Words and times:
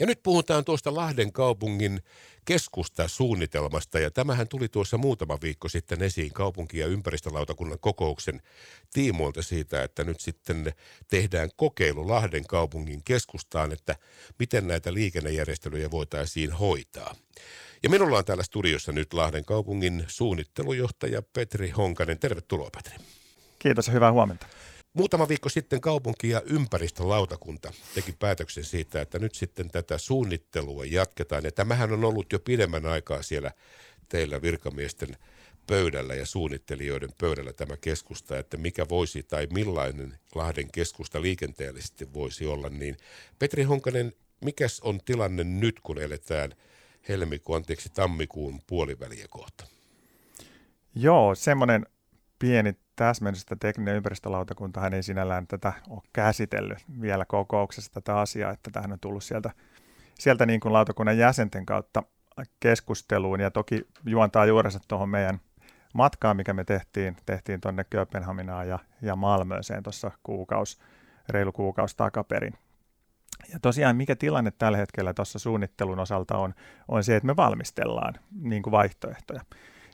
Ja 0.00 0.06
nyt 0.06 0.22
puhutaan 0.22 0.64
tuosta 0.64 0.94
Lahden 0.94 1.32
kaupungin 1.32 2.02
keskustasuunnitelmasta 2.44 3.98
ja 3.98 4.10
tämähän 4.10 4.48
tuli 4.48 4.68
tuossa 4.68 4.98
muutama 4.98 5.38
viikko 5.42 5.68
sitten 5.68 6.02
esiin 6.02 6.32
kaupunki- 6.32 6.78
ja 6.78 6.86
ympäristölautakunnan 6.86 7.78
kokouksen 7.80 8.42
tiimoilta 8.92 9.42
siitä, 9.42 9.82
että 9.82 10.04
nyt 10.04 10.20
sitten 10.20 10.72
tehdään 11.08 11.50
kokeilu 11.56 12.08
Lahden 12.08 12.46
kaupungin 12.46 13.02
keskustaan, 13.04 13.72
että 13.72 13.96
miten 14.38 14.66
näitä 14.66 14.94
liikennejärjestelyjä 14.94 15.90
voitaisiin 15.90 16.52
hoitaa. 16.52 17.14
Ja 17.82 17.90
minulla 17.90 18.18
on 18.18 18.24
täällä 18.24 18.42
studiossa 18.42 18.92
nyt 18.92 19.12
Lahden 19.12 19.44
kaupungin 19.44 20.04
suunnittelujohtaja 20.08 21.22
Petri 21.22 21.70
Honkanen. 21.70 22.18
Tervetuloa 22.18 22.70
Petri. 22.70 23.04
Kiitos 23.58 23.86
ja 23.86 23.92
hyvää 23.92 24.12
huomenta. 24.12 24.46
Muutama 24.92 25.28
viikko 25.28 25.48
sitten 25.48 25.80
kaupunki- 25.80 26.28
ja 26.28 26.42
ympäristölautakunta 26.46 27.72
teki 27.94 28.12
päätöksen 28.18 28.64
siitä, 28.64 29.00
että 29.00 29.18
nyt 29.18 29.34
sitten 29.34 29.70
tätä 29.70 29.98
suunnittelua 29.98 30.84
jatketaan. 30.84 31.44
Ja 31.44 31.52
tämähän 31.52 31.92
on 31.92 32.04
ollut 32.04 32.32
jo 32.32 32.38
pidemmän 32.38 32.86
aikaa 32.86 33.22
siellä 33.22 33.50
teillä 34.08 34.42
virkamiesten 34.42 35.16
pöydällä 35.66 36.14
ja 36.14 36.26
suunnittelijoiden 36.26 37.10
pöydällä 37.18 37.52
tämä 37.52 37.76
keskusta, 37.76 38.38
että 38.38 38.56
mikä 38.56 38.88
voisi 38.88 39.22
tai 39.22 39.46
millainen 39.52 40.18
Lahden 40.34 40.72
keskusta 40.72 41.22
liikenteellisesti 41.22 42.12
voisi 42.14 42.46
olla. 42.46 42.68
Niin 42.68 42.96
Petri 43.38 43.62
Honkanen, 43.62 44.12
mikäs 44.44 44.80
on 44.80 45.00
tilanne 45.04 45.44
nyt, 45.44 45.80
kun 45.80 45.98
eletään 45.98 46.52
helmikuun, 47.08 47.56
anteeksi, 47.56 47.88
tammikuun 47.94 48.60
puoliväliä 48.66 49.26
kohta? 49.30 49.66
Joo, 50.94 51.34
semmoinen 51.34 51.86
pieni 52.40 52.74
täsmennys, 52.96 53.42
että 53.42 53.56
tekninen 53.56 53.96
ympäristölautakuntahan 53.96 54.94
ei 54.94 55.02
sinällään 55.02 55.46
tätä 55.46 55.72
ole 55.88 56.02
käsitellyt 56.12 56.78
vielä 57.00 57.24
kokouksessa 57.24 57.92
tätä 57.92 58.18
asiaa, 58.18 58.52
että 58.52 58.70
tähän 58.70 58.92
on 58.92 59.00
tullut 59.00 59.24
sieltä, 59.24 59.50
sieltä 60.18 60.46
niin 60.46 60.60
kuin 60.60 60.72
lautakunnan 60.72 61.18
jäsenten 61.18 61.66
kautta 61.66 62.02
keskusteluun 62.60 63.40
ja 63.40 63.50
toki 63.50 63.86
juontaa 64.06 64.46
juurensa 64.46 64.80
tuohon 64.88 65.08
meidän 65.08 65.40
matkaan, 65.94 66.36
mikä 66.36 66.52
me 66.52 66.64
tehtiin, 66.64 67.16
tehtiin 67.26 67.60
tuonne 67.60 67.84
Kööpenhaminaan 67.84 68.68
ja, 68.68 68.78
ja 69.02 69.16
Malmööseen 69.16 69.82
tuossa 69.82 70.10
kuukaus, 70.22 70.80
reilu 71.28 71.52
kuukausi 71.52 71.96
takaperin. 71.96 72.54
Ja 73.52 73.60
tosiaan 73.62 73.96
mikä 73.96 74.16
tilanne 74.16 74.50
tällä 74.50 74.78
hetkellä 74.78 75.14
tuossa 75.14 75.38
suunnittelun 75.38 75.98
osalta 75.98 76.38
on, 76.38 76.54
on 76.88 77.04
se, 77.04 77.16
että 77.16 77.26
me 77.26 77.36
valmistellaan 77.36 78.14
niin 78.40 78.62
kuin 78.62 78.72
vaihtoehtoja. 78.72 79.40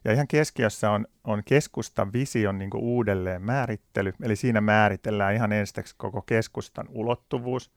Ja 0.07 0.13
ihan 0.13 0.29
keskiössä 0.29 0.91
on, 0.91 1.07
on 1.25 1.43
keskustan 1.45 2.13
vision 2.13 2.59
niin 2.59 2.71
uudelleen 2.75 3.43
määrittely, 3.43 4.13
eli 4.23 4.37
siinä 4.37 4.61
määritellään 4.61 5.35
ihan 5.35 5.53
ensiksi 5.53 5.95
koko 5.99 6.23
keskustan 6.23 6.87
ulottuvuus. 6.89 7.71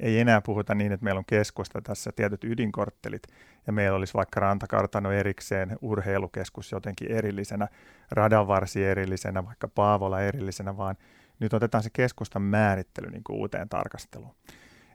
Ei 0.00 0.20
enää 0.20 0.40
puhuta 0.40 0.74
niin, 0.74 0.92
että 0.92 1.04
meillä 1.04 1.18
on 1.18 1.24
keskusta 1.24 1.80
tässä 1.82 2.10
tietyt 2.16 2.44
ydinkorttelit, 2.44 3.22
ja 3.66 3.72
meillä 3.72 3.96
olisi 3.96 4.14
vaikka 4.14 4.40
rantakartano 4.40 5.12
erikseen, 5.12 5.78
urheilukeskus 5.82 6.72
jotenkin 6.72 7.12
erillisenä, 7.12 7.68
radanvarsi 8.10 8.84
erillisenä, 8.84 9.44
vaikka 9.44 9.68
Paavola 9.68 10.20
erillisenä, 10.20 10.76
vaan 10.76 10.96
nyt 11.40 11.54
otetaan 11.54 11.82
se 11.82 11.90
keskustan 11.92 12.42
määrittely 12.42 13.10
niin 13.10 13.22
uuteen 13.30 13.68
tarkasteluun. 13.68 14.34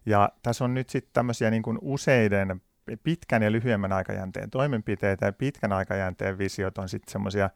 Ja 0.06 0.30
tässä 0.44 0.64
on 0.64 0.74
nyt 0.74 0.90
sitten 0.90 1.14
tämmöisiä 1.14 1.52
niin 1.52 1.64
useiden 1.82 2.62
pitkän 3.04 3.44
ja 3.44 3.52
lyhyemmän 3.52 3.94
aikajänteen 3.94 4.50
toimenpiteitä 4.50 5.26
ja 5.26 5.34
pitkän 5.34 5.74
aikajänteen 5.74 6.38
visiot 6.38 6.78
on 6.78 6.90
sitten 6.90 7.12
semmoisia 7.12 7.50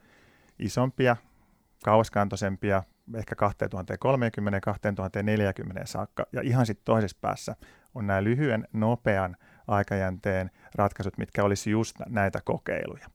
isompia, 0.59 1.15
kauaskantoisempia, 1.83 2.83
ehkä 3.15 3.35
2030-2040 5.75 5.81
saakka. 5.85 6.25
Ja 6.31 6.41
ihan 6.41 6.65
sitten 6.65 6.85
toisessa 6.85 7.17
päässä 7.21 7.55
on 7.95 8.07
nämä 8.07 8.23
lyhyen, 8.23 8.67
nopean 8.73 9.37
aikajänteen 9.67 10.51
ratkaisut, 10.75 11.17
mitkä 11.17 11.43
olisi 11.43 11.71
just 11.71 11.95
näitä 12.09 12.39
kokeiluja. 12.45 13.07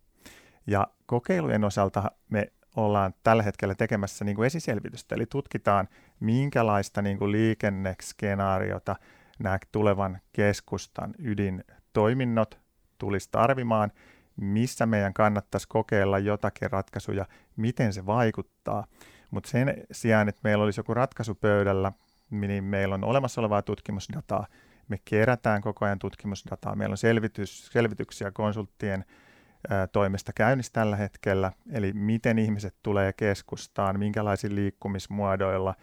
Ja 0.67 0.87
kokeilujen 1.07 1.65
osalta 1.65 2.11
me 2.31 2.53
ollaan 2.77 3.15
tällä 3.23 3.43
hetkellä 3.43 3.75
tekemässä 3.75 4.25
niin 4.25 4.37
kuin 4.37 4.47
esiselvitystä, 4.47 5.15
eli 5.15 5.27
tutkitaan, 5.27 5.89
minkälaista 6.21 7.03
niin 7.03 7.19
kuin 7.19 7.33
liikenneskenaariota 7.33 8.97
nämä 9.39 9.59
tulevan 9.73 10.21
keskustan 10.33 11.15
ydin 11.19 11.65
toiminnot 11.93 12.59
tulisi 12.99 13.29
tarvimaan, 13.31 13.93
missä 14.37 14.87
meidän 14.87 15.15
kannattaisi 15.15 15.69
kokeilla 15.69 16.19
jotakin 16.19 16.71
ratkaisuja, 16.71 17.27
miten 17.57 17.93
se 17.93 18.07
vaikuttaa. 18.07 18.87
Mutta 19.31 19.51
sen 19.51 19.75
sijaan, 19.93 20.29
että 20.29 20.41
meillä 20.45 20.65
olisi 20.65 20.81
joku 20.81 20.95
ratkaisu 20.95 21.35
pöydällä, 21.35 21.93
niin 22.31 22.65
meillä 22.65 22.95
on 22.95 23.05
olemassa 23.05 23.41
olevaa 23.41 23.63
tutkimusdataa, 23.63 24.47
me 24.89 24.99
kerätään 25.05 25.63
koko 25.63 25.85
ajan 25.85 25.99
tutkimusdataa, 25.99 26.77
meillä 26.77 26.93
on 26.93 26.99
selvitys, 26.99 27.67
selvityksiä 27.67 28.31
konsulttien 28.31 29.05
ää, 29.71 29.87
toimesta 29.87 30.33
käynnissä 30.33 30.73
tällä 30.73 30.97
hetkellä, 30.97 31.53
eli 31.73 31.93
miten 31.93 32.39
ihmiset 32.39 32.75
tulee 32.83 33.13
keskustaan, 33.13 33.99
minkälaisilla 33.99 34.55
liikkumismuodoilla, 34.55 35.75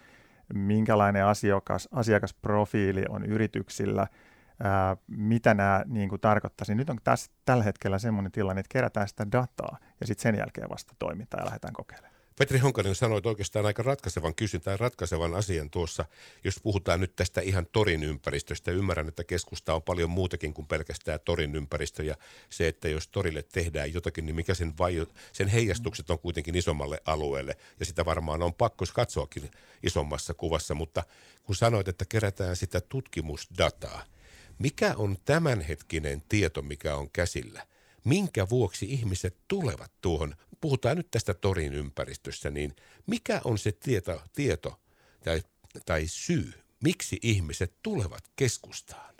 minkälainen 0.53 1.25
asiakas, 1.25 1.90
asiakasprofiili 1.91 3.03
on 3.09 3.25
yrityksillä– 3.25 4.07
ää, 4.63 4.97
mitä 5.07 5.53
nämä 5.53 5.84
niin 5.88 6.09
kuin 6.09 6.22
tarkoittaisi. 6.22 6.75
Nyt 6.75 6.90
on 6.90 6.97
tässä, 7.03 7.31
tällä 7.45 7.63
hetkellä 7.63 8.00
sellainen 8.00 8.31
tilanne, 8.31 8.59
että 8.59 8.73
kerätään 8.73 9.07
sitä 9.07 9.31
dataa 9.31 9.78
ja 10.01 10.07
sitten 10.07 10.23
sen 10.23 10.35
jälkeen 10.35 10.69
vasta 10.69 10.94
toimitaan 11.00 11.41
ja 11.41 11.45
lähdetään 11.45 11.73
kokeilemaan. 11.73 12.18
Petri 12.40 12.59
Honkanen 12.59 12.96
sanoi 12.96 13.22
oikeastaan 13.23 13.66
aika 13.66 13.84
ratkaisevan 13.84 14.35
kysyn 14.35 14.62
tai 14.62 14.78
ratkaisevan 14.78 15.35
asian 15.35 15.69
tuossa, 15.69 16.06
jos 16.44 16.56
puhutaan 16.63 17.00
nyt 17.00 17.16
tästä 17.16 17.41
ihan 17.41 17.67
torin 17.72 18.03
ympäristöstä. 18.03 18.72
Ymmärrän, 18.72 19.07
että 19.07 19.23
keskusta 19.23 19.73
on 19.73 19.84
paljon 19.84 20.09
muutakin 20.09 20.53
kuin 20.53 20.67
pelkästään 20.67 21.19
torin 21.25 21.56
ympäristö 21.56 22.03
ja 22.03 22.16
se, 22.50 22.67
että 22.67 22.90
jos 22.90 23.07
torille 23.07 23.44
tehdään 23.44 23.94
jotakin, 23.94 24.25
niin 24.25 24.35
mikä 24.35 24.53
sen, 24.53 24.73
vai, 24.79 25.07
sen 25.31 25.47
heijastukset 25.47 26.09
on 26.09 26.19
kuitenkin 26.19 26.56
isommalle 26.56 27.01
alueelle 27.06 27.57
ja 27.79 27.85
sitä 27.85 28.06
varmaan 28.06 28.44
on 28.44 28.53
pakko 28.53 28.85
katsoakin 28.94 29.51
isommassa 29.84 30.34
kuvassa, 30.34 30.75
mutta 30.75 31.03
kun 31.44 31.56
sanoit, 31.56 31.88
että 31.88 32.06
kerätään 32.09 32.56
sitä 32.56 32.81
tutkimusdataa– 32.81 34.03
mikä 34.59 34.94
on 34.97 35.18
tämänhetkinen 35.25 36.23
tieto, 36.29 36.62
mikä 36.62 36.95
on 36.95 37.09
käsillä? 37.13 37.68
Minkä 38.03 38.50
vuoksi 38.50 38.85
ihmiset 38.85 39.38
tulevat 39.47 39.91
tuohon, 40.01 40.35
puhutaan 40.62 40.97
nyt 40.97 41.12
tästä 41.12 41.34
torin 41.34 41.73
ympäristössä, 41.73 42.50
niin 42.50 42.75
mikä 43.07 43.41
on 43.44 43.57
se 43.57 43.72
tieto, 43.72 44.22
tieto 44.35 44.79
tai, 45.23 45.41
tai 45.85 46.03
syy, 46.07 46.53
miksi 46.84 47.19
ihmiset 47.22 47.73
tulevat 47.84 48.23
keskustaan? 48.35 49.16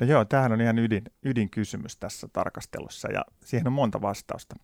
No 0.00 0.06
joo, 0.06 0.24
tämähän 0.24 0.52
on 0.52 0.60
ihan 0.60 0.78
ydin, 0.78 1.02
ydinkysymys 1.22 1.96
tässä 1.96 2.28
tarkastelussa 2.32 3.12
ja 3.12 3.24
siihen 3.44 3.66
on 3.66 3.72
monta 3.72 4.02
vastausta 4.02 4.56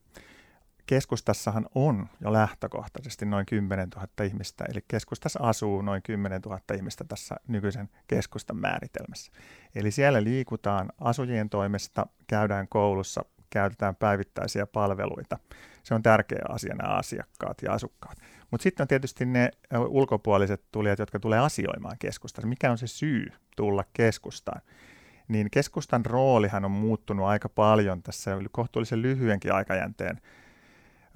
keskustassahan 0.87 1.67
on 1.75 2.09
jo 2.21 2.33
lähtökohtaisesti 2.33 3.27
noin 3.27 3.47
10 3.47 3.89
000 3.89 4.09
ihmistä, 4.25 4.65
eli 4.69 4.81
keskustassa 4.89 5.41
asuu 5.43 5.83
noin 5.83 6.03
10 6.03 6.41
000 6.41 6.61
ihmistä 6.75 7.05
tässä 7.05 7.37
nykyisen 7.49 7.89
keskustan 8.09 8.57
määritelmässä. 8.57 9.33
Eli 9.75 9.91
siellä 9.91 10.25
liikutaan 10.25 10.93
asujien 11.01 11.51
toimesta, 11.51 12.07
käydään 12.27 12.69
koulussa, 12.69 13.25
käytetään 13.51 13.97
päivittäisiä 13.97 14.67
palveluita. 14.67 15.39
Se 15.83 15.95
on 15.95 16.03
tärkeä 16.03 16.43
asia 16.49 16.75
nämä 16.75 16.95
asiakkaat 16.95 17.63
ja 17.63 17.73
asukkaat. 17.73 18.19
Mutta 18.51 18.63
sitten 18.63 18.85
on 18.85 18.89
tietysti 18.89 19.27
ne 19.27 19.51
ulkopuoliset 19.89 20.65
tulijat, 20.73 20.99
jotka 20.99 21.21
tulee 21.21 21.39
asioimaan 21.39 21.97
keskustassa. 21.99 22.49
Mikä 22.49 22.71
on 22.71 22.79
se 22.79 22.87
syy 22.87 23.27
tulla 23.57 23.85
keskustaan? 23.93 24.61
Niin 25.29 25.51
keskustan 25.51 26.07
roolihan 26.07 26.65
on 26.65 26.71
muuttunut 26.71 27.27
aika 27.27 27.49
paljon 27.49 28.03
tässä 28.03 28.31
kohtuullisen 28.53 29.03
lyhyenkin 29.03 29.53
aikajänteen 29.53 30.21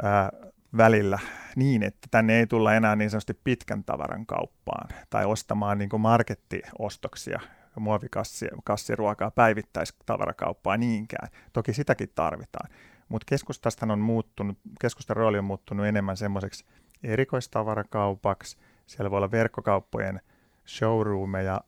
ää, 0.02 0.30
välillä 0.76 1.18
niin, 1.56 1.82
että 1.82 2.08
tänne 2.10 2.38
ei 2.38 2.46
tulla 2.46 2.74
enää 2.74 2.96
niin 2.96 3.10
sanotusti 3.10 3.34
pitkän 3.44 3.84
tavaran 3.84 4.26
kauppaan 4.26 4.88
tai 5.10 5.24
ostamaan 5.24 5.78
niin 5.78 5.88
kuin 5.90 6.00
markettiostoksia, 6.00 7.40
muovikassiruokaa, 7.76 9.30
päivittäistavarakauppaa 9.30 10.76
niinkään. 10.76 11.28
Toki 11.52 11.72
sitäkin 11.72 12.12
tarvitaan, 12.14 12.70
mutta 13.08 13.26
keskustasta 13.28 13.86
on 13.90 13.98
muuttunut, 14.00 14.58
keskustan 14.80 15.16
rooli 15.16 15.38
on 15.38 15.44
muuttunut 15.44 15.86
enemmän 15.86 16.16
semmoiseksi 16.16 16.64
erikoistavarakaupaksi. 17.02 18.58
Siellä 18.86 19.10
voi 19.10 19.16
olla 19.16 19.30
verkkokauppojen 19.30 20.20
showroomeja 20.66 21.60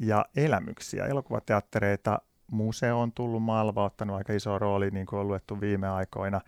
ja 0.00 0.24
elämyksiä, 0.36 1.06
elokuvateattereita, 1.06 2.22
museo 2.50 3.00
on 3.00 3.12
tullut 3.12 3.42
Malva, 3.42 3.84
ottanut 3.84 4.16
aika 4.16 4.32
iso 4.32 4.58
rooli, 4.58 4.90
niin 4.90 5.06
kuin 5.06 5.20
on 5.20 5.28
luettu 5.28 5.60
viime 5.60 5.88
aikoina, 5.88 6.40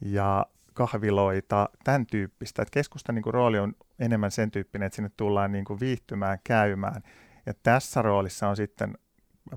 ja 0.00 0.46
kahviloita, 0.74 1.68
tämän 1.84 2.06
tyyppistä. 2.06 2.62
Että 2.62 2.72
keskustan 2.72 3.14
niin 3.14 3.22
kuin, 3.22 3.34
rooli 3.34 3.58
on 3.58 3.72
enemmän 3.98 4.30
sen 4.30 4.50
tyyppinen, 4.50 4.86
että 4.86 4.96
sinne 4.96 5.10
tullaan 5.16 5.52
niin 5.52 5.64
kuin, 5.64 5.80
viihtymään, 5.80 6.38
käymään. 6.44 7.02
Ja 7.46 7.54
tässä 7.62 8.02
roolissa 8.02 8.48
on 8.48 8.56
sitten 8.56 8.98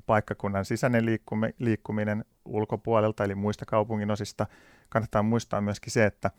paikkakunnan 0.06 0.66
sisäinen 0.66 1.06
liikkuminen 1.60 2.26
ulkopuolelta, 2.46 3.24
eli 3.24 3.36
muista 3.36 3.66
kaupungin 3.66 4.12
osista. 4.12 4.48
Kannattaa 4.90 5.24
muistaa 5.24 5.62
myöskin 5.62 5.94
se, 5.94 6.06
että 6.06 6.32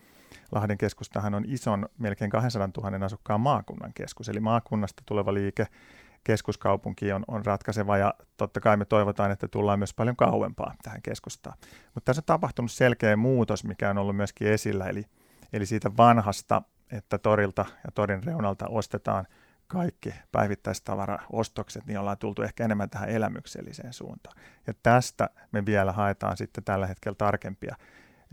Lahden 0.52 0.78
keskustahan 0.78 1.34
on 1.34 1.44
ison, 1.46 1.88
melkein 1.98 2.31
200 2.31 2.69
000 2.90 3.06
asukkaan 3.06 3.40
maakunnan 3.40 3.92
keskus, 3.94 4.28
eli 4.28 4.40
maakunnasta 4.40 5.02
tuleva 5.06 5.34
liike 5.34 5.66
keskuskaupunki 6.28 7.12
on, 7.12 7.25
on 7.28 7.46
ratkaiseva 7.46 7.98
ja 7.98 8.14
totta 8.36 8.60
kai 8.60 8.76
me 8.76 8.84
toivotaan, 8.84 9.30
että 9.30 9.48
tullaan 9.48 9.78
myös 9.78 9.94
paljon 9.94 10.16
kauempaa 10.16 10.75
tähän 10.82 11.02
keskustaan. 11.02 11.56
Mutta 11.94 12.04
tässä 12.04 12.20
on 12.20 12.25
tapahtunut 12.25 12.70
selkeä 12.70 13.16
muutos, 13.16 13.64
mikä 13.64 13.90
on 13.90 13.98
ollut 13.98 14.16
myöskin 14.16 14.48
esillä, 14.48 14.86
eli, 14.86 15.04
eli 15.52 15.66
siitä 15.66 15.96
vanhasta, 15.96 16.62
että 16.92 17.19
torilta 17.19 17.64
ja 17.84 17.90
torin 17.94 18.25
reunalta 18.25 18.66
ostetaan 18.69 19.26
kaikki 19.66 20.14
päivittäistavaraostokset, 20.32 21.86
niin 21.86 21.98
ollaan 21.98 22.19
tultu 22.19 22.42
ehkä 22.42 22.64
enemmän 22.64 22.90
tähän 22.90 23.08
elämykselliseen 23.08 23.92
suuntaan. 23.92 24.36
Ja 24.66 24.74
tästä 24.82 25.31
me 25.52 25.66
vielä 25.66 25.92
haetaan 25.92 26.36
sitten 26.36 26.64
tällä 26.64 26.86
hetkellä 26.86 27.16
tarkempia 27.16 27.76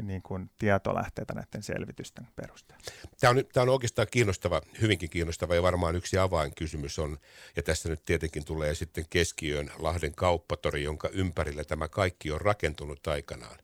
niin 0.01 0.21
kuin 0.21 0.51
tietolähteitä 0.57 1.33
näiden 1.33 1.63
selvitysten 1.63 2.27
perusteella. 2.35 2.83
Tämä 3.19 3.31
on, 3.31 3.43
tämä 3.53 3.61
on 3.61 3.69
oikeastaan 3.69 4.07
kiinnostava, 4.11 4.61
hyvinkin 4.81 5.09
kiinnostava 5.09 5.55
ja 5.55 5.63
varmaan 5.63 5.95
yksi 5.95 6.17
avainkysymys 6.17 6.99
on, 6.99 7.17
ja 7.55 7.63
tässä 7.63 7.89
nyt 7.89 8.05
tietenkin 8.05 8.45
tulee 8.45 8.75
sitten 8.75 9.05
keskiöön 9.09 9.71
Lahden 9.79 10.15
kauppatori, 10.15 10.83
jonka 10.83 11.09
ympärillä 11.09 11.63
tämä 11.63 11.87
kaikki 11.87 12.31
on 12.31 12.41
rakentunut 12.41 13.07
aikanaan. 13.07 13.57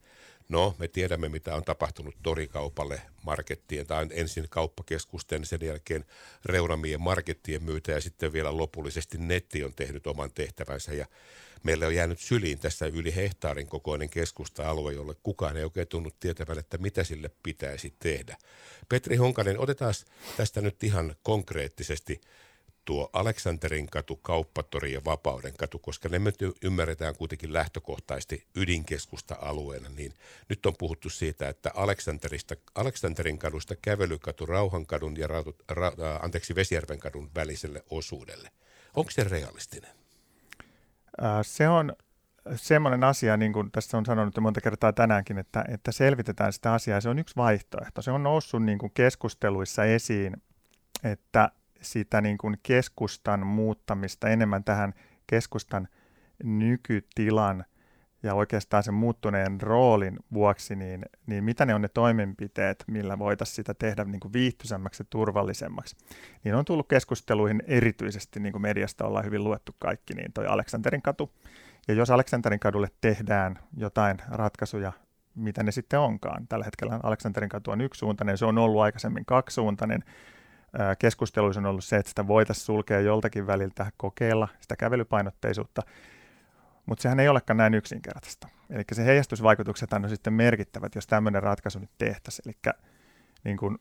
No, 0.51 0.75
me 0.80 0.88
tiedämme, 0.88 1.30
mitä 1.30 1.56
on 1.56 1.63
tapahtunut 1.63 2.15
torikaupalle, 2.24 3.01
markettien 3.24 3.88
tai 3.88 4.07
ensin 4.12 4.45
kauppakeskusten, 4.50 5.45
sen 5.45 5.59
jälkeen 5.62 6.06
reunamien 6.45 7.01
markettien 7.01 7.63
myytä 7.63 7.92
ja 7.92 8.01
sitten 8.01 8.33
vielä 8.33 8.57
lopullisesti 8.57 9.18
netti 9.18 9.63
on 9.63 9.74
tehnyt 9.74 10.07
oman 10.07 10.31
tehtävänsä 10.31 10.94
ja 10.94 11.06
meillä 11.63 11.88
on 11.88 11.95
jäänyt 11.95 12.19
syliin 12.19 12.59
tässä 12.59 12.86
yli 12.86 13.15
hehtaarin 13.15 13.68
kokoinen 13.68 14.09
keskusta-alue, 14.09 14.94
jolle 14.94 15.15
kukaan 15.24 15.57
ei 15.57 15.63
oikein 15.63 15.88
tunnu 15.88 16.09
tietävän, 16.19 16.59
että 16.59 16.77
mitä 16.77 17.03
sille 17.03 17.31
pitäisi 17.44 17.94
tehdä. 18.00 18.38
Petri 18.89 19.15
Honkanen, 19.15 19.59
otetaan 19.59 19.94
tästä 20.38 20.62
nyt 20.62 20.83
ihan 20.83 21.15
konkreettisesti 21.24 22.21
tuo 22.86 23.10
Aleksanterin 23.13 23.89
katu, 23.89 24.16
Kauppatori 24.16 24.94
ja 24.94 25.01
Vapauden 25.06 25.54
katu, 25.57 25.80
koska 25.80 26.10
ne 26.10 26.19
me 26.19 26.33
ymmärretään 26.63 27.16
kuitenkin 27.16 27.54
lähtökohtaisesti 27.54 28.48
ydinkeskusta-alueena, 28.56 29.89
niin 29.89 30.13
nyt 30.50 30.66
on 30.66 30.74
puhuttu 30.80 31.10
siitä, 31.10 31.50
että 31.50 31.72
Aleksanterista, 31.75 32.56
Aleksanterin 32.75 33.39
kadusta 33.39 33.75
kävelykatu 33.81 34.45
Rauhankadun 34.45 35.18
ja 35.18 35.28
ra, 35.28 35.44
ra, 35.69 35.92
anteeksi, 36.22 36.56
Vesijärven 36.56 37.00
kadun 37.00 37.30
väliselle 37.36 37.83
osuudelle. 37.89 38.51
Onko 38.95 39.12
se 39.12 39.24
realistinen? 39.24 39.92
Se 41.42 41.69
on 41.69 41.95
semmoinen 42.56 43.04
asia, 43.04 43.38
niin 43.38 43.54
kuin 43.54 43.72
tässä 43.72 43.98
on 43.98 44.06
sanonut 44.06 44.36
jo 44.36 44.42
monta 44.42 44.62
kertaa 44.62 44.94
tänäänkin, 44.94 45.38
että, 45.38 45.66
että 45.68 45.92
selvitetään 45.92 46.54
sitä 46.54 46.74
asiaa. 46.74 47.01
Se 47.01 47.10
on 47.10 47.19
yksi 47.19 47.36
vaihtoehto. 47.36 48.01
Se 48.01 48.12
on 48.12 48.24
noussut 48.24 48.63
niin 48.63 48.77
kuin 48.77 48.92
keskusteluissa 48.94 49.86
esiin, 49.86 50.44
että 51.04 51.51
sitä 51.81 52.22
niin 52.22 52.38
kuin 52.38 52.57
keskustan 52.63 53.48
muuttamista 53.48 54.30
enemmän 54.30 54.63
tähän 54.63 54.94
keskustan 55.28 55.88
nykytilan 56.44 57.66
ja 58.24 58.33
oikeastaan 58.33 58.83
sen 58.83 58.94
muuttuneen 58.94 59.62
roolin 59.62 60.19
vuoksi, 60.33 60.75
niin, 60.75 61.06
niin 61.25 61.44
mitä 61.44 61.66
ne 61.66 61.75
on 61.75 61.81
ne 61.81 61.88
toimenpiteet, 61.88 62.83
millä 62.88 63.19
voitaisiin 63.19 63.56
sitä 63.56 63.74
tehdä 63.74 64.04
niin 64.04 64.19
kuin 64.19 64.33
viihtyisemmäksi 64.33 65.01
ja 65.04 65.07
turvallisemmaksi. 65.10 65.95
Niin 66.44 66.56
on 66.56 66.66
tullut 66.66 66.88
keskusteluihin 66.88 67.63
erityisesti, 67.68 68.39
niin 68.39 68.51
kuin 68.51 68.62
mediasta 68.62 69.06
ollaan 69.06 69.25
hyvin 69.25 69.44
luettu 69.44 69.75
kaikki, 69.80 70.13
niin 70.13 70.34
toi 70.34 70.48
Aleksanterin 70.48 71.01
katu. 71.01 71.34
Ja 71.88 71.94
jos 71.94 72.10
Aleksanterin 72.10 72.60
kadulle 72.60 72.88
tehdään 73.01 73.60
jotain 73.77 74.18
ratkaisuja, 74.30 74.92
mitä 75.36 75.63
ne 75.63 75.72
sitten 75.72 76.00
onkaan. 76.00 76.48
Tällä 76.48 76.66
hetkellä 76.66 77.00
Aleksanterin 77.04 77.50
katu 77.50 77.72
on 77.72 77.81
yksisuuntainen, 77.81 78.38
se 78.38 78.45
on 78.45 78.57
ollut 78.57 78.81
aikaisemmin 78.81 79.25
kaksisuuntainen, 79.25 80.04
keskusteluissa 81.00 81.62
on 81.62 81.66
ollut 81.66 81.84
se, 81.84 81.98
että 81.98 82.10
sitä 82.10 82.28
voitaisiin 82.28 82.66
sulkea 82.66 83.00
joltakin 83.00 83.48
väliltä, 83.48 83.92
kokeilla 83.98 84.48
sitä 84.60 84.76
kävelypainotteisuutta, 84.76 85.82
mutta 86.86 87.02
sehän 87.02 87.20
ei 87.20 87.28
olekaan 87.28 87.58
näin 87.58 87.74
yksinkertaista. 87.74 88.48
Eli 88.70 88.84
se 88.92 89.06
heijastusvaikutukset 89.06 89.94
on 89.94 90.10
sitten 90.10 90.34
merkittävät, 90.34 90.96
jos 90.96 91.08
tämmöinen 91.08 91.44
ratkaisu 91.44 91.80
nyt 91.80 91.92
tehtäisiin. 91.98 92.56
Eli 92.66 92.74
niin 93.44 93.58
kuin, 93.58 93.78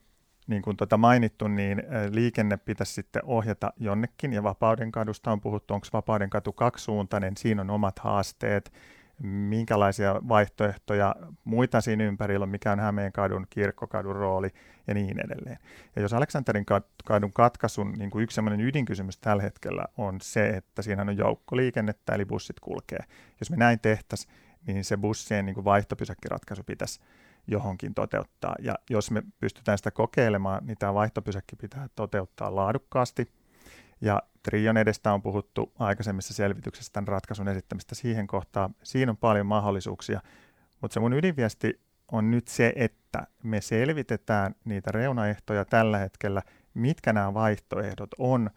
niin 0.47 0.61
kuin 0.61 0.77
tuota 0.77 0.97
mainittu, 0.97 1.47
niin 1.47 1.83
liikenne 2.09 2.57
pitäisi 2.57 2.93
sitten 2.93 3.21
ohjata 3.25 3.73
jonnekin, 3.77 4.33
ja 4.33 4.43
Vapauden 4.43 4.91
kadusta 4.91 5.31
on 5.31 5.41
puhuttu, 5.41 5.73
onko 5.73 5.87
Vapauden 5.93 6.29
katu 6.29 6.53
kaksisuuntainen, 6.53 7.37
siinä 7.37 7.61
on 7.61 7.69
omat 7.69 7.99
haasteet, 7.99 8.73
minkälaisia 9.23 10.21
vaihtoehtoja 10.29 11.15
muita 11.43 11.81
siinä 11.81 12.03
ympärillä 12.03 12.43
on, 12.43 12.49
mikä 12.49 12.71
on 12.71 12.79
Hämeen 12.79 13.11
kadun, 13.11 13.47
kirkkokadun 13.49 14.15
rooli 14.15 14.49
ja 14.87 14.93
niin 14.93 15.19
edelleen. 15.19 15.57
Ja 15.95 16.01
jos 16.01 16.13
Aleksanterin 16.13 16.65
kadun 17.05 17.33
katkaisun 17.33 17.93
niin 17.93 18.09
kuin 18.09 18.23
yksi 18.23 18.35
sellainen 18.35 18.65
ydinkysymys 18.65 19.17
tällä 19.17 19.43
hetkellä 19.43 19.85
on 19.97 20.21
se, 20.21 20.49
että 20.49 20.81
siinä 20.81 21.01
on 21.01 21.17
joukkoliikennettä, 21.17 22.15
eli 22.15 22.25
bussit 22.25 22.59
kulkee. 22.59 22.99
Jos 23.39 23.51
me 23.51 23.57
näin 23.57 23.79
tehtäisiin, 23.79 24.33
niin 24.67 24.85
se 24.85 24.97
bussien 24.97 25.45
niin 25.45 25.55
kuin 25.55 25.65
vaihtopysäkkiratkaisu 25.65 26.63
pitäisi 26.63 26.99
johonkin 27.47 27.93
toteuttaa. 27.93 28.55
Ja 28.59 28.75
jos 28.89 29.11
me 29.11 29.23
pystytään 29.39 29.77
sitä 29.77 29.91
kokeilemaan, 29.91 30.65
niin 30.65 30.77
tämä 30.77 30.93
vaihtopysäkki 30.93 31.55
pitää 31.55 31.87
toteuttaa 31.95 32.55
laadukkaasti– 32.55 33.27
ja 34.01 34.21
Trion 34.43 34.77
edestä 34.77 35.13
on 35.13 35.21
puhuttu 35.21 35.73
aikaisemmissa 35.79 36.33
selvityksissä 36.33 36.93
tämän 36.93 37.07
ratkaisun 37.07 37.47
esittämistä 37.47 37.95
siihen 37.95 38.27
kohtaan. 38.27 38.75
Siinä 38.83 39.11
on 39.11 39.17
paljon 39.17 39.45
mahdollisuuksia, 39.45 40.21
mutta 40.81 40.93
se 40.93 40.99
mun 40.99 41.13
ydinviesti 41.13 41.81
on 42.11 42.31
nyt 42.31 42.47
se, 42.47 42.73
että 42.75 43.27
me 43.43 43.61
selvitetään 43.61 44.55
niitä 44.65 44.91
reunaehtoja 44.91 45.65
tällä 45.65 45.97
hetkellä, 45.97 46.41
mitkä 46.73 47.13
nämä 47.13 47.33
vaihtoehdot 47.33 48.09
on. 48.17 48.49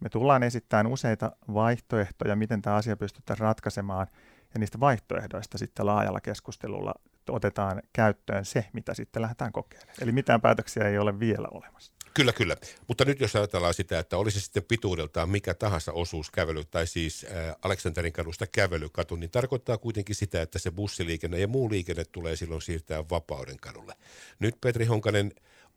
Me 0.00 0.08
tullaan 0.08 0.42
esittämään 0.42 0.86
useita 0.86 1.32
vaihtoehtoja, 1.54 2.36
miten 2.36 2.62
tämä 2.62 2.76
asia 2.76 2.96
pystytään 2.96 3.38
ratkaisemaan, 3.38 4.06
ja 4.54 4.60
niistä 4.60 4.80
vaihtoehdoista 4.80 5.58
sitten 5.58 5.86
laajalla 5.86 6.20
keskustelulla 6.20 6.94
otetaan 7.28 7.82
käyttöön 7.92 8.44
se, 8.44 8.66
mitä 8.72 8.94
sitten 8.94 9.22
lähdetään 9.22 9.52
kokeilemaan. 9.52 9.96
Eli 10.00 10.12
mitään 10.12 10.40
päätöksiä 10.40 10.88
ei 10.88 10.98
ole 10.98 11.18
vielä 11.18 11.48
olemassa. 11.50 11.92
Kyllä, 12.14 12.32
kyllä. 12.32 12.56
Mutta 12.88 13.04
nyt 13.04 13.20
jos 13.20 13.36
ajatellaan 13.36 13.74
sitä, 13.74 13.98
että 13.98 14.16
olisi 14.16 14.40
sitten 14.40 14.62
pituudeltaan 14.68 15.30
mikä 15.30 15.54
tahansa 15.54 15.92
osuus 15.92 16.30
kävely, 16.30 16.64
tai 16.64 16.86
siis 16.86 17.26
Aleksanterin 17.62 18.12
kadusta 18.12 18.46
kävelykatu, 18.46 19.16
niin 19.16 19.30
tarkoittaa 19.30 19.78
kuitenkin 19.78 20.14
sitä, 20.14 20.42
että 20.42 20.58
se 20.58 20.70
bussiliikenne 20.70 21.38
ja 21.38 21.48
muu 21.48 21.70
liikenne 21.70 22.04
tulee 22.04 22.36
silloin 22.36 22.62
siirtää 22.62 23.04
Vapauden 23.10 23.56
kadulle. 23.56 23.94
Nyt 24.38 24.56
Petri 24.60 24.84
Honkanen, 24.84 25.32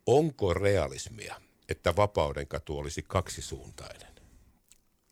onko 0.06 0.54
realismia, 0.54 1.36
että 1.69 1.95
Vapauden 1.95 2.48
katu 2.48 2.78
olisi 2.78 3.04
kaksisuuntainen? 3.07 4.07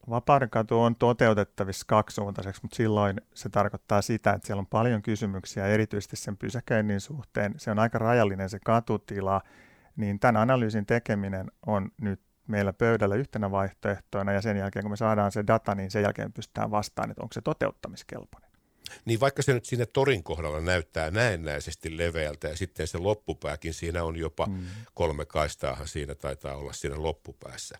Vapauden 0.09 0.49
katu 0.49 0.81
on 0.81 0.95
toteutettavissa 0.95 1.85
kaksisuuntaiseksi, 1.87 2.61
mutta 2.61 2.75
silloin 2.75 3.21
se 3.33 3.49
tarkoittaa 3.49 4.01
sitä, 4.01 4.33
että 4.33 4.47
siellä 4.47 4.59
on 4.59 4.67
paljon 4.67 5.01
kysymyksiä, 5.01 5.67
erityisesti 5.67 6.15
sen 6.15 6.37
pysäköinnin 6.37 7.01
suhteen. 7.01 7.53
Se 7.57 7.71
on 7.71 7.79
aika 7.79 7.97
rajallinen 7.97 8.49
se 8.49 8.59
katutila, 8.65 9.41
niin 9.95 10.19
tämän 10.19 10.37
analyysin 10.37 10.85
tekeminen 10.85 11.51
on 11.65 11.91
nyt 12.01 12.21
meillä 12.47 12.73
pöydällä 12.73 13.15
yhtenä 13.15 13.51
vaihtoehtoina 13.51 14.31
ja 14.31 14.41
sen 14.41 14.57
jälkeen 14.57 14.83
kun 14.83 14.91
me 14.91 14.97
saadaan 14.97 15.31
se 15.31 15.43
data, 15.47 15.75
niin 15.75 15.91
sen 15.91 16.03
jälkeen 16.03 16.33
pystytään 16.33 16.71
vastaan, 16.71 17.11
että 17.11 17.23
onko 17.23 17.33
se 17.33 17.41
toteuttamiskelpoinen. 17.41 18.49
Niin 19.05 19.19
vaikka 19.19 19.41
se 19.41 19.53
nyt 19.53 19.65
sinne 19.65 19.85
torin 19.85 20.23
kohdalla 20.23 20.61
näyttää 20.61 21.11
näennäisesti 21.11 21.97
leveältä 21.97 22.47
ja 22.47 22.57
sitten 22.57 22.87
se 22.87 22.97
loppupääkin, 22.97 23.73
siinä 23.73 24.03
on 24.03 24.17
jopa 24.17 24.45
mm. 24.45 24.65
kolme 24.93 25.25
kaistaahan 25.25 25.87
siinä 25.87 26.15
taitaa 26.15 26.55
olla 26.55 26.73
siinä 26.73 27.03
loppupäässä, 27.03 27.77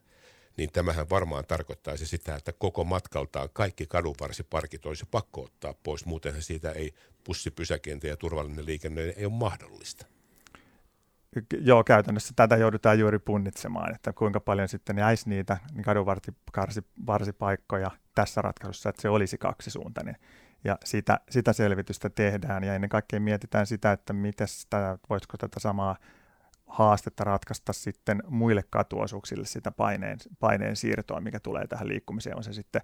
niin 0.58 0.72
tämähän 0.72 1.10
varmaan 1.10 1.46
tarkoittaisi 1.46 2.08
sitä, 2.08 2.36
että 2.36 2.54
koko 2.54 2.84
matkaltaan 2.84 3.50
kaikki 3.54 3.86
kadunvarsiparkit 3.86 4.86
olisi 4.86 5.06
pakko 5.12 5.44
ottaa 5.44 5.74
pois, 5.84 6.06
muutenhan 6.06 6.42
siitä 6.42 6.72
ei 6.72 6.94
bussipysäkintä 7.26 8.08
ja 8.08 8.18
turvallinen 8.18 8.66
liikenne 8.66 9.02
ei 9.02 9.26
ole 9.26 9.34
mahdollista 9.34 10.06
joo, 11.60 11.84
käytännössä 11.84 12.34
tätä 12.36 12.56
joudutaan 12.56 13.00
juuri 13.00 13.20
punnitsemaan, 13.20 13.96
että 13.96 14.13
kuinka 14.13 14.39
paljon 14.39 14.68
sitten 14.68 14.98
jäisi 14.98 15.30
niitä 15.30 15.58
kadunvarsipaikkoja 15.86 17.92
tässä 18.15 18.42
ratkaisussa, 18.42 18.89
että 18.89 19.01
se 19.01 19.10
olisi 19.10 19.38
kaksisuuntainen. 19.38 20.15
Ja 20.63 20.77
sitä, 20.84 21.20
sitä 21.30 21.54
selvitystä 21.54 22.10
tehdään 22.10 22.63
ja 22.63 22.75
ennen 22.75 22.89
kaikkea 22.89 23.20
mietitään 23.20 23.68
sitä, 23.68 23.92
että 23.92 24.13
miten 24.13 24.48
sitä, 24.48 24.98
voisiko 25.10 25.38
tätä 25.38 25.60
samaa 25.60 25.96
haastetta 26.68 27.24
ratkaista 27.24 27.74
sitten 27.74 28.24
muille 28.27 28.63
katuosuuksille 28.70 29.46
sitä 29.46 29.72
paineen, 29.72 30.18
paineen 30.39 30.75
siirtoa, 30.75 31.22
mikä 31.22 31.39
tulee 31.39 31.68
tähän 31.68 31.88
liikkumiseen, 31.88 32.38
on 32.38 32.44
se 32.44 32.54
sitten 32.54 32.82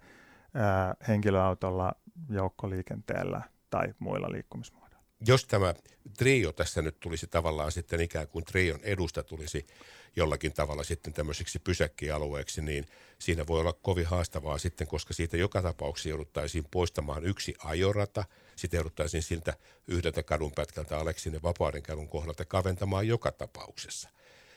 ää, 0.53 0.95
henkilöautolla, 1.07 1.91
joukkoliikenteellä 2.29 3.41
tai 3.69 3.93
muilla 3.99 4.31
liikkumismuodoilla 4.31 4.90
jos 5.27 5.45
tämä 5.45 5.73
trio 6.17 6.51
tässä 6.51 6.81
nyt 6.81 6.99
tulisi 6.99 7.27
tavallaan 7.27 7.71
sitten 7.71 8.01
ikään 8.01 8.27
kuin 8.27 8.45
trion 8.45 8.79
edusta 8.83 9.23
tulisi 9.23 9.67
jollakin 10.15 10.53
tavalla 10.53 10.83
sitten 10.83 11.13
tämmöiseksi 11.13 11.59
pysäkkialueeksi, 11.59 12.61
niin 12.61 12.85
siinä 13.19 13.47
voi 13.47 13.59
olla 13.59 13.73
kovin 13.73 14.05
haastavaa 14.05 14.57
sitten, 14.57 14.87
koska 14.87 15.13
siitä 15.13 15.37
joka 15.37 15.61
tapauksessa 15.61 16.09
jouduttaisiin 16.09 16.65
poistamaan 16.71 17.25
yksi 17.25 17.55
ajorata, 17.63 18.25
sitten 18.55 18.77
jouduttaisiin 18.77 19.23
siltä 19.23 19.53
yhdeltä 19.87 20.23
kadunpätkältä 20.23 20.97
Aleksinen 20.97 21.43
Vapauden 21.43 21.83
kadun 21.83 22.09
kohdalta 22.09 22.45
kaventamaan 22.45 23.07
joka 23.07 23.31
tapauksessa. 23.31 24.09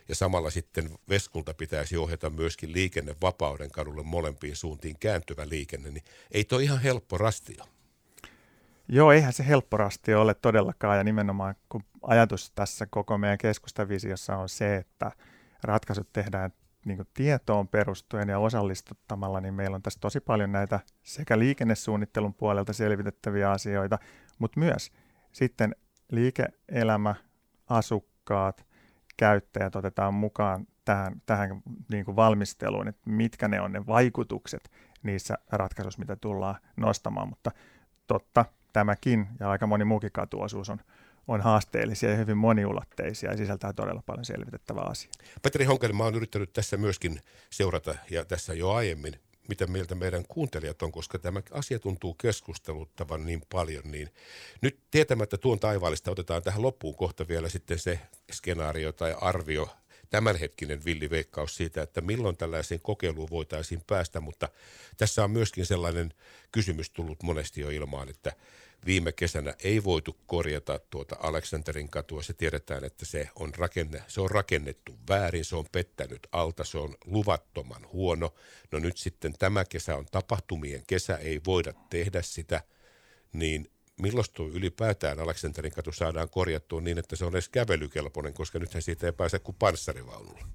ja 0.08 0.14
samalla 0.14 0.50
sitten 0.50 0.90
Veskulta 1.08 1.54
pitäisi 1.54 1.96
ohjata 1.96 2.30
myöskin 2.30 2.72
liikennevapauden 2.72 3.70
kadulle 3.70 4.02
molempiin 4.02 4.56
suuntiin 4.56 4.96
kääntyvä 5.00 5.48
liikenne, 5.48 5.90
niin 5.90 6.04
ei 6.30 6.44
toi 6.44 6.64
ihan 6.64 6.80
helppo 6.80 7.18
rastio. 7.18 7.64
Joo, 8.88 9.12
eihän 9.12 9.32
se 9.32 9.46
helppo 9.46 9.76
rasti 9.76 10.14
ole 10.14 10.34
todellakaan. 10.34 10.98
Ja 10.98 11.04
nimenomaan 11.04 11.54
kun 11.68 11.84
ajatus 12.02 12.52
tässä 12.54 12.86
koko 12.90 13.18
meidän 13.18 13.38
keskustavisiossa 13.38 14.36
on 14.36 14.48
se, 14.48 14.76
että 14.76 15.12
ratkaisut 15.62 16.12
tehdään 16.12 16.50
niin 16.84 16.96
kuin 16.96 17.08
tietoon 17.14 17.68
perustuen 17.68 18.28
ja 18.28 18.38
osallistuttamalla, 18.38 19.40
niin 19.40 19.54
meillä 19.54 19.74
on 19.74 19.82
tässä 19.82 20.00
tosi 20.00 20.20
paljon 20.20 20.52
näitä 20.52 20.80
sekä 21.02 21.38
liikennesuunnittelun 21.38 22.34
puolelta 22.34 22.72
selvitettäviä 22.72 23.50
asioita, 23.50 23.98
mutta 24.38 24.60
myös 24.60 24.92
sitten 25.32 25.76
liike-elämä, 26.10 27.14
asukkaat, 27.68 28.66
käyttäjät 29.16 29.76
otetaan 29.76 30.14
mukaan 30.14 30.66
tähän, 30.84 31.22
tähän 31.26 31.62
niin 31.90 32.04
kuin 32.04 32.16
valmisteluun, 32.16 32.88
että 32.88 33.10
mitkä 33.10 33.48
ne 33.48 33.60
on 33.60 33.72
ne 33.72 33.86
vaikutukset 33.86 34.70
niissä 35.02 35.38
ratkaisuissa, 35.52 36.00
mitä 36.00 36.16
tullaan 36.16 36.56
nostamaan, 36.76 37.28
mutta 37.28 37.50
totta, 38.06 38.44
tämäkin 38.74 39.26
ja 39.40 39.50
aika 39.50 39.66
moni 39.66 39.84
muukin 39.84 40.12
katuosuus 40.12 40.70
on, 40.70 40.78
on 41.28 41.40
haasteellisia 41.40 42.10
ja 42.10 42.16
hyvin 42.16 42.36
moniulotteisia 42.36 43.30
ja 43.30 43.36
sisältää 43.36 43.72
todella 43.72 44.02
paljon 44.06 44.24
selvitettävää 44.24 44.84
asiaa. 44.84 45.12
Petri 45.42 45.64
Honkanen, 45.64 45.96
mä 45.96 46.04
oon 46.04 46.14
yrittänyt 46.14 46.52
tässä 46.52 46.76
myöskin 46.76 47.20
seurata 47.50 47.94
ja 48.10 48.24
tässä 48.24 48.54
jo 48.54 48.70
aiemmin, 48.70 49.16
mitä 49.48 49.66
mieltä 49.66 49.94
meidän 49.94 50.24
kuuntelijat 50.28 50.82
on, 50.82 50.92
koska 50.92 51.18
tämä 51.18 51.42
asia 51.52 51.78
tuntuu 51.78 52.14
keskusteluttavan 52.14 53.26
niin 53.26 53.42
paljon, 53.52 53.82
niin 53.84 54.08
nyt 54.60 54.78
tietämättä 54.90 55.38
tuon 55.38 55.60
taivaallista 55.60 56.10
otetaan 56.10 56.42
tähän 56.42 56.62
loppuun 56.62 56.94
kohta 56.94 57.28
vielä 57.28 57.48
sitten 57.48 57.78
se 57.78 58.00
skenaario 58.32 58.92
tai 58.92 59.14
arvio 59.20 59.68
tämänhetkinen 60.10 60.84
villiveikkaus 60.84 61.56
siitä, 61.56 61.82
että 61.82 62.00
milloin 62.00 62.36
tällaiseen 62.36 62.80
kokeiluun 62.80 63.30
voitaisiin 63.30 63.82
päästä, 63.86 64.20
mutta 64.20 64.48
tässä 64.96 65.24
on 65.24 65.30
myöskin 65.30 65.66
sellainen 65.66 66.14
kysymys 66.52 66.90
tullut 66.90 67.22
monesti 67.22 67.60
jo 67.60 67.70
ilmaan, 67.70 68.08
että 68.08 68.32
viime 68.86 69.12
kesänä 69.12 69.54
ei 69.64 69.84
voitu 69.84 70.16
korjata 70.26 70.80
tuota 70.90 71.16
Aleksanterin 71.20 71.88
katua. 71.88 72.22
Se 72.22 72.32
tiedetään, 72.32 72.84
että 72.84 73.04
se 73.04 73.28
on, 73.34 73.54
rakenne, 73.54 74.02
se 74.08 74.20
on 74.20 74.30
rakennettu 74.30 74.98
väärin, 75.08 75.44
se 75.44 75.56
on 75.56 75.66
pettänyt 75.72 76.26
alta, 76.32 76.64
se 76.64 76.78
on 76.78 76.94
luvattoman 77.04 77.86
huono. 77.92 78.34
No 78.72 78.78
nyt 78.78 78.96
sitten 78.96 79.32
tämä 79.38 79.64
kesä 79.64 79.96
on 79.96 80.06
tapahtumien 80.10 80.82
kesä, 80.86 81.16
ei 81.16 81.40
voida 81.46 81.72
tehdä 81.90 82.22
sitä, 82.22 82.62
niin 83.32 83.70
milloin 84.00 84.26
tuo 84.32 84.48
ylipäätään 84.48 85.20
Aleksanterin 85.20 85.72
katu 85.72 85.92
saadaan 85.92 86.30
korjattua 86.30 86.80
niin, 86.80 86.98
että 86.98 87.16
se 87.16 87.24
on 87.24 87.32
edes 87.32 87.48
kävelykelpoinen, 87.48 88.34
koska 88.34 88.58
nythän 88.58 88.82
siitä 88.82 89.06
ei 89.06 89.12
pääse 89.12 89.38
kuin 89.38 89.56
panssarivaunulla. 89.58 90.48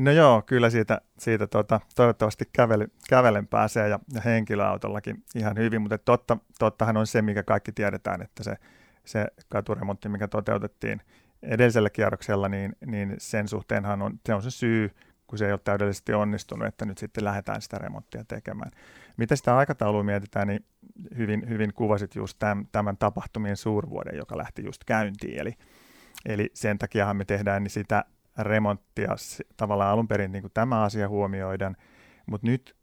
No 0.00 0.10
joo, 0.10 0.42
kyllä 0.42 0.70
siitä, 0.70 1.00
siitä 1.18 1.46
tota, 1.46 1.80
toivottavasti 1.94 2.44
kävely, 2.52 2.86
kävelen 3.08 3.46
pääsee 3.46 3.88
ja, 3.88 3.98
ja 4.14 4.20
henkilöautollakin 4.20 5.24
ihan 5.34 5.56
hyvin, 5.56 5.82
mutta 5.82 5.98
totta, 5.98 6.36
tottahan 6.58 6.96
on 6.96 7.06
se, 7.06 7.22
mikä 7.22 7.42
kaikki 7.42 7.72
tiedetään, 7.72 8.22
että 8.22 8.42
se, 8.44 8.56
se 9.04 9.26
katuremontti, 9.48 10.08
mikä 10.08 10.28
toteutettiin 10.28 11.00
edellisellä 11.42 11.90
kierroksella, 11.90 12.48
niin, 12.48 12.76
niin 12.86 13.14
sen 13.18 13.48
suhteenhan 13.48 14.02
on, 14.02 14.20
se 14.26 14.34
on 14.34 14.42
se 14.42 14.50
syy, 14.50 14.90
kun 15.26 15.38
se 15.38 15.46
ei 15.46 15.52
ole 15.52 15.60
täydellisesti 15.64 16.12
onnistunut, 16.12 16.68
että 16.68 16.84
nyt 16.84 16.98
sitten 16.98 17.24
lähdetään 17.24 17.62
sitä 17.62 17.78
remonttia 17.78 18.24
tekemään. 18.24 18.70
Mitä 19.16 19.36
sitä 19.36 19.56
aikataulua 19.56 20.02
mietitään, 20.02 20.48
niin 20.48 20.64
hyvin, 21.16 21.48
hyvin 21.48 21.74
kuvasit 21.74 22.14
just 22.14 22.38
tämän, 22.38 22.68
tämän 22.72 22.96
tapahtumien 22.96 23.56
suurvuoden, 23.56 24.16
joka 24.16 24.36
lähti 24.36 24.64
just 24.64 24.84
käyntiin. 24.84 25.40
Eli, 25.40 25.52
eli 26.26 26.50
sen 26.54 26.78
takiahan 26.78 27.16
me 27.16 27.24
tehdään 27.24 27.62
niin 27.62 27.70
sitä 27.70 28.04
remonttia 28.38 29.14
tavallaan 29.56 29.90
alun 29.90 30.08
perin 30.08 30.32
niin 30.32 30.42
kuin 30.42 30.52
tämä 30.54 30.82
asia 30.82 31.08
huomioiden, 31.08 31.76
mutta 32.26 32.46
nyt 32.46 32.76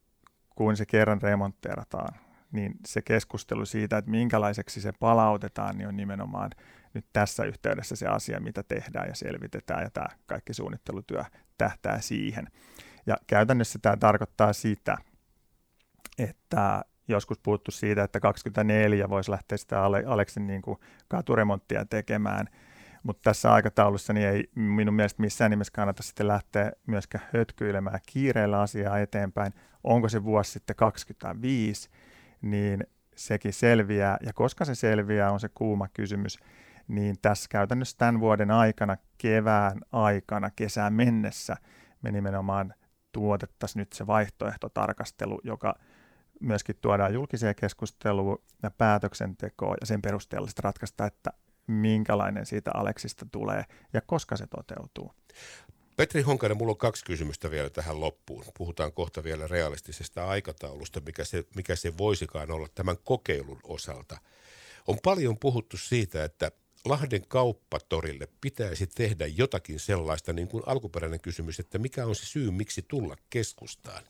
kun 0.56 0.78
se 0.78 0.86
kerran 0.86 1.22
remontteerataan, 1.22 2.16
niin 2.52 2.74
se 2.88 3.02
keskustelu 3.02 3.66
siitä, 3.66 3.98
että 3.98 4.12
minkälaiseksi 4.12 4.82
se 4.82 4.92
palautetaan, 5.00 5.78
niin 5.78 5.88
on 5.88 5.98
nimenomaan 5.98 6.52
nyt 6.94 7.06
tässä 7.14 7.44
yhteydessä 7.44 7.96
se 7.96 8.08
asia, 8.08 8.40
mitä 8.40 8.64
tehdään 8.64 9.08
ja 9.08 9.16
selvitetään, 9.16 9.84
ja 9.84 9.90
tämä 9.90 10.08
kaikki 10.26 10.54
suunnittelutyö 10.54 11.24
tähtää 11.58 12.02
siihen. 12.02 12.48
Ja 13.06 13.18
käytännössä 13.28 13.80
tämä 13.82 13.98
tarkoittaa 13.98 14.54
sitä, 14.54 14.98
että 16.18 16.86
joskus 17.08 17.40
puhuttu 17.40 17.72
siitä, 17.72 18.04
että 18.04 18.20
24 18.20 19.10
voisi 19.10 19.32
lähteä 19.32 19.58
sitä 19.58 19.84
Aleksin 19.84 20.48
niin 20.48 20.62
kuin 20.62 20.78
katuremonttia 21.08 21.86
tekemään, 21.86 22.48
mutta 23.04 23.22
tässä 23.30 23.54
aikataulussa 23.54 24.14
niin 24.14 24.28
ei 24.28 24.50
minun 24.56 24.94
mielestä 24.94 25.22
missään 25.22 25.52
nimessä 25.52 25.74
kannata 25.74 26.04
sitten 26.04 26.28
lähteä 26.28 26.72
myöskään 26.88 27.30
hötkyilemään 27.34 28.00
kiireellä 28.06 28.62
asiaa 28.62 29.00
eteenpäin. 29.00 29.54
Onko 29.84 30.10
se 30.10 30.24
vuosi 30.24 30.52
sitten 30.52 30.76
25, 30.76 31.90
niin 32.42 32.88
sekin 33.16 33.54
selviää. 33.54 34.18
Ja 34.26 34.34
koska 34.34 34.66
se 34.66 34.76
selviää, 34.76 35.32
on 35.32 35.40
se 35.40 35.50
kuuma 35.50 35.88
kysymys, 35.94 36.38
niin 36.88 37.16
tässä 37.22 37.48
käytännössä 37.50 37.98
tämän 37.98 38.20
vuoden 38.20 38.52
aikana, 38.52 38.98
kevään 39.18 39.80
aikana, 39.92 40.50
kesään 40.56 40.94
mennessä, 40.94 41.58
me 42.02 42.12
nimenomaan 42.12 42.74
tuotettaisiin 43.12 43.80
nyt 43.80 43.94
se 43.94 44.08
vaihtoehtotarkastelu, 44.08 45.42
joka 45.44 45.76
myöskin 46.40 46.76
tuodaan 46.82 47.14
julkiseen 47.14 47.56
keskusteluun 47.56 48.42
ja 48.64 48.72
päätöksentekoon 48.72 49.78
ja 49.82 49.86
sen 49.86 50.02
perusteella 50.02 50.48
sitten 50.48 50.64
ratkaista, 50.64 51.06
että 51.06 51.34
minkälainen 51.68 52.46
siitä 52.46 52.72
Aleksista 52.74 53.26
tulee 53.32 53.64
ja 53.94 54.02
koska 54.02 54.38
se 54.38 54.48
toteutuu. 54.48 55.12
Petri 55.98 56.22
Honkainen, 56.22 56.58
mulla 56.58 56.72
on 56.72 56.78
kaksi 56.78 57.06
kysymystä 57.06 57.52
vielä 57.52 57.70
tähän 57.70 58.00
loppuun. 58.00 58.46
Puhutaan 58.58 58.94
kohta 58.94 59.24
vielä 59.24 59.48
realistisesta 59.48 60.28
aikataulusta, 60.28 61.02
mikä 61.06 61.24
se, 61.24 61.44
mikä 61.56 61.76
se 61.76 61.98
voisikaan 61.98 62.52
olla 62.52 62.68
tämän 62.76 62.98
kokeilun 63.04 63.60
osalta. 63.64 64.18
On 64.88 64.98
paljon 65.04 65.40
puhuttu 65.40 65.78
siitä, 65.78 66.24
että 66.24 66.52
Lahden 66.86 67.28
kauppatorille 67.28 68.28
pitäisi 68.42 68.88
tehdä 68.88 69.28
jotakin 69.28 69.80
sellaista, 69.80 70.34
niin 70.34 70.48
kuin 70.48 70.64
alkuperäinen 70.66 71.20
kysymys, 71.22 71.60
että 71.60 71.80
mikä 71.80 72.06
on 72.06 72.16
se 72.16 72.26
syy, 72.26 72.52
miksi 72.52 72.86
tulla 72.88 73.16
keskustaan. 73.30 74.04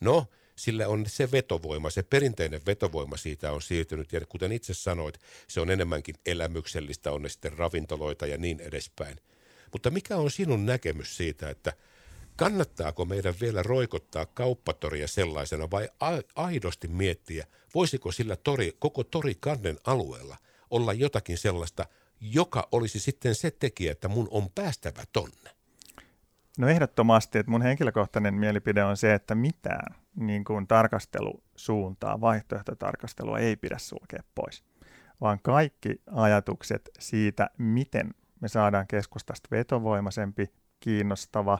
No, 0.00 0.26
sillä 0.56 0.88
on 0.88 1.04
se 1.06 1.30
vetovoima, 1.32 1.90
se 1.90 2.02
perinteinen 2.02 2.60
vetovoima 2.66 3.16
siitä 3.16 3.52
on 3.52 3.62
siirtynyt, 3.62 4.12
ja 4.12 4.20
kuten 4.28 4.52
itse 4.52 4.74
sanoit, 4.74 5.18
se 5.48 5.60
on 5.60 5.70
enemmänkin 5.70 6.14
elämyksellistä, 6.26 7.12
on 7.12 7.22
ne 7.22 7.28
sitten 7.28 7.52
ravintoloita 7.52 8.26
ja 8.26 8.38
niin 8.38 8.60
edespäin. 8.60 9.16
Mutta 9.72 9.90
mikä 9.90 10.16
on 10.16 10.30
sinun 10.30 10.66
näkemys 10.66 11.16
siitä, 11.16 11.50
että 11.50 11.72
kannattaako 12.36 13.04
meidän 13.04 13.34
vielä 13.40 13.62
roikottaa 13.62 14.26
kauppatoria 14.26 15.08
sellaisena 15.08 15.70
vai 15.70 15.88
aidosti 16.34 16.88
miettiä, 16.88 17.46
voisiko 17.74 18.12
sillä 18.12 18.36
tori, 18.36 18.76
koko 18.78 19.04
torikannen 19.04 19.78
alueella 19.84 20.36
olla 20.70 20.92
jotakin 20.92 21.38
sellaista, 21.38 21.86
joka 22.20 22.68
olisi 22.72 23.00
sitten 23.00 23.34
se 23.34 23.50
tekijä, 23.50 23.92
että 23.92 24.08
mun 24.08 24.28
on 24.30 24.50
päästävä 24.54 25.04
tonne? 25.12 25.50
No 26.58 26.68
ehdottomasti, 26.68 27.38
että 27.38 27.50
mun 27.50 27.62
henkilökohtainen 27.62 28.34
mielipide 28.34 28.84
on 28.84 28.96
se, 28.96 29.14
että 29.14 29.34
mitään 29.34 30.05
niin 30.16 30.44
kuin 30.44 30.66
tarkastelusuuntaa, 30.66 32.20
vaihtoehtotarkastelua 32.20 33.38
ei 33.38 33.56
pidä 33.56 33.78
sulkea 33.78 34.22
pois, 34.34 34.64
vaan 35.20 35.38
kaikki 35.42 36.02
ajatukset 36.12 36.90
siitä, 36.98 37.50
miten 37.58 38.14
me 38.40 38.48
saadaan 38.48 38.86
keskustasta 38.86 39.48
vetovoimaisempi, 39.50 40.46
kiinnostava, 40.80 41.58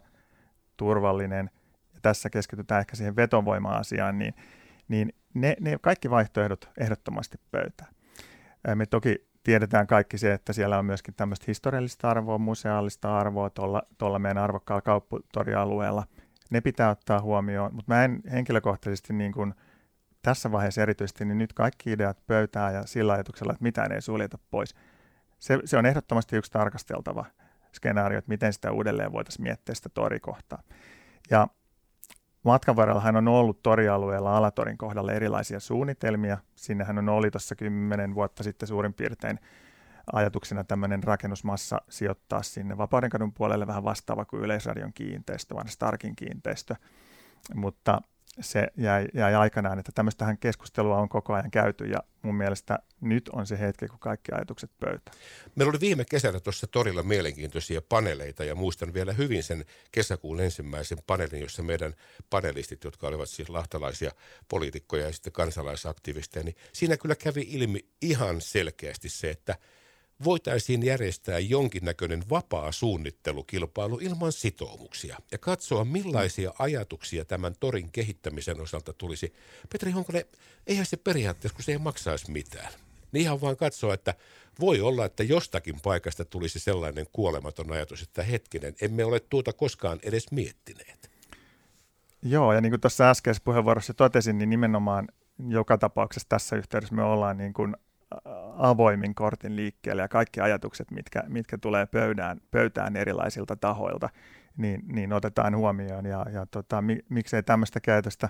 turvallinen, 0.77 1.51
ja 1.95 2.01
tässä 2.03 2.31
keskitytään 2.31 2.81
ehkä 2.81 2.97
siihen 2.97 3.17
vetovoima-asiaan, 3.17 4.19
niin, 4.19 4.35
niin 4.89 5.13
ne, 5.35 5.57
ne 5.61 5.79
kaikki 5.81 6.11
vaihtoehdot 6.11 6.69
ehdottomasti 6.79 7.39
pöytään. 7.51 7.95
Me 8.75 8.87
toki 8.87 9.27
tiedetään 9.43 9.87
kaikki 9.87 10.19
se, 10.19 10.33
että 10.33 10.53
siellä 10.53 10.79
on 10.79 10.85
myöskin 10.85 11.15
tämmöistä 11.15 11.45
historiallista 11.49 12.11
arvoa, 12.11 12.39
museaalista 12.39 13.19
arvoa 13.19 13.51
tuolla, 13.51 13.83
tuolla 13.99 14.19
meidän 14.19 14.43
arvokkaalla 14.43 14.83
kauppatorialueella. 14.83 16.07
Ne 16.51 16.61
pitää 16.61 16.91
ottaa 16.91 17.21
huomioon, 17.21 17.75
mutta 17.75 17.95
mä 17.95 18.05
en 18.05 18.23
henkilökohtaisesti 18.33 19.13
niin 19.13 19.33
kuin 19.33 19.55
tässä 20.23 20.53
vaiheessa 20.53 20.83
erityisesti, 20.83 21.25
niin 21.25 21.39
nyt 21.39 21.53
kaikki 21.53 21.93
ideat 21.93 22.27
pöytää 22.27 22.71
ja 22.71 22.87
sillä 22.87 23.13
ajatuksella, 23.13 23.53
että 23.53 23.63
mitään 23.63 23.93
ei 23.93 24.03
suljeta 24.03 24.39
pois. 24.51 24.75
Se, 25.39 25.59
se 25.65 25.77
on 25.77 25.87
ehdottomasti 25.87 26.37
yksi 26.37 26.51
tarkasteltava 26.51 27.25
skenaario, 27.73 28.19
että 28.19 28.29
miten 28.29 28.53
sitä 28.53 28.73
uudelleen 28.73 29.13
voitaisiin 29.13 29.43
miettiä 29.43 29.75
sitä 29.75 29.89
torikohtaa. 29.89 30.63
Ja 31.31 31.49
Matkan 32.43 32.77
varrellahan 32.77 33.17
on 33.17 33.29
ollut 33.29 33.63
torialueella 33.63 34.37
Alatorin 34.37 34.79
kohdalla 34.79 35.13
erilaisia 35.13 35.61
suunnitelmia. 35.61 36.39
Sinnehän 36.57 36.99
on 36.99 37.09
oli 37.09 37.31
tuossa 37.31 37.55
kymmenen 37.55 38.15
vuotta 38.15 38.43
sitten 38.43 38.67
suurin 38.67 38.95
piirtein 38.95 39.39
ajatuksena 40.13 40.65
tämmöinen 40.65 41.03
rakennusmassa 41.03 41.83
sijoittaa 41.89 42.43
sinne 42.43 42.77
Vapaudenkadun 42.77 43.33
puolelle 43.33 43.67
vähän 43.67 43.85
vastaava 43.85 44.25
kuin 44.25 44.43
Yleisradion 44.43 44.93
kiinteistö, 44.93 45.55
vaan 45.55 45.69
Starkin 45.69 46.17
kiinteistö. 46.17 46.75
Mutta 47.55 48.01
se 48.41 48.69
jäi, 48.77 49.07
jäi 49.15 49.35
aikanaan, 49.35 49.79
että 49.79 49.93
tämmöistähän 49.95 50.39
keskustelua 50.39 50.99
on 50.99 51.09
koko 51.09 51.35
ajan 51.35 51.51
käyty 51.51 51.85
ja 51.85 51.99
mun 52.23 52.35
mielestä 52.35 52.79
nyt 53.01 53.29
on 53.29 53.47
se 53.47 53.59
hetki, 53.59 53.89
kun 53.89 53.99
kaikki 53.99 54.33
ajatukset 54.33 54.71
pöytään. 54.81 55.17
Meillä 55.55 55.71
oli 55.71 55.81
viime 55.81 56.05
kesänä 56.05 56.41
tuossa 56.41 56.67
torilla 56.67 57.03
mielenkiintoisia 57.03 57.83
paneeleita 57.83 58.45
ja 58.45 58.55
muistan 58.55 58.95
vielä 58.95 59.13
hyvin 59.13 59.43
sen 59.43 59.65
kesäkuun 59.93 60.41
ensimmäisen 60.41 60.99
paneelin, 61.07 61.41
jossa 61.41 61.63
meidän 61.63 61.95
panelistit, 62.31 62.85
jotka 62.85 63.07
olivat 63.07 63.29
siis 63.29 63.49
lahtalaisia 63.49 64.11
poliitikkoja 64.49 65.07
ja 65.07 65.13
sitten 65.13 65.33
kansalaisaktivisteja, 65.33 66.45
niin 66.45 66.57
siinä 66.73 66.97
kyllä 66.97 67.15
kävi 67.15 67.47
ilmi 67.49 67.89
ihan 68.03 68.41
selkeästi 68.41 69.09
se, 69.09 69.31
että– 69.31 69.57
voitaisiin 70.25 70.83
järjestää 70.83 71.39
jonkinnäköinen 71.39 72.23
vapaa 72.31 72.73
suunnittelukilpailu 72.73 73.99
ilman 73.99 74.33
sitoumuksia 74.33 75.17
ja 75.33 75.39
katsoa 75.39 75.85
millaisia 75.85 76.53
ajatuksia 76.59 77.25
tämän 77.25 77.55
torin 77.61 77.93
kehittämisen 77.93 78.61
osalta 78.61 78.93
tulisi. 78.93 79.33
Petri 79.73 79.91
Honkonen, 79.91 80.25
eihän 80.67 80.87
se 80.87 80.97
periaatteessa, 80.97 81.57
kun 81.57 81.65
se 81.65 81.73
ei 81.73 81.79
maksaisi 81.79 82.31
mitään. 82.31 82.73
Niin 83.13 83.23
ihan 83.23 83.41
vaan 83.41 83.57
katsoa, 83.57 83.95
että 83.95 84.15
voi 84.61 84.81
olla, 84.81 85.05
että 85.05 85.23
jostakin 85.23 85.81
paikasta 85.83 86.25
tulisi 86.25 86.59
sellainen 86.59 87.07
kuolematon 87.13 87.73
ajatus, 87.73 88.03
että 88.03 88.23
hetkinen, 88.23 88.75
emme 88.81 89.05
ole 89.05 89.21
tuota 89.21 89.53
koskaan 89.53 89.99
edes 90.03 90.31
miettineet. 90.31 91.11
Joo, 92.23 92.53
ja 92.53 92.61
niin 92.61 92.71
kuin 92.73 92.81
tuossa 92.81 93.11
äskeisessä 93.11 93.45
puheenvuorossa 93.45 93.95
totesin, 93.95 94.39
niin 94.39 94.51
nimenomaan 94.51 95.09
joka 95.49 95.79
tapauksessa 95.79 96.29
tässä 96.29 96.57
yhteydessä 96.57 96.95
me 96.95 97.03
ollaan 97.03 97.37
niin 97.37 97.53
kuin 97.53 97.77
avoimin 98.57 99.15
kortin 99.15 99.57
liikkeelle 99.57 100.03
ja 100.03 100.09
kaikki 100.09 100.41
ajatukset, 100.41 100.91
mitkä, 100.91 101.23
mitkä 101.29 101.59
tulee 101.59 101.87
pöydään, 101.87 102.41
pöytään 102.51 102.97
erilaisilta 102.97 103.57
tahoilta, 103.57 104.09
niin, 104.57 104.83
niin 104.93 105.13
otetaan 105.13 105.57
huomioon 105.57 106.07
ja, 106.07 106.27
ja 106.33 106.47
tota, 106.47 106.83
mi, 106.83 106.99
miksei 107.09 107.43
tämmöistä 107.43 107.81
käytöstä 107.81 108.29